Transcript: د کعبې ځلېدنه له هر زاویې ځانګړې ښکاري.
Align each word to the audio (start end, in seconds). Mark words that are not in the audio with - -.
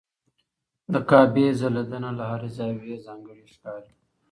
د 0.91 0.93
کعبې 1.09 1.47
ځلېدنه 1.59 2.09
له 2.19 2.23
هر 2.31 2.43
زاویې 2.57 2.95
ځانګړې 3.05 3.43
ښکاري. 3.53 3.93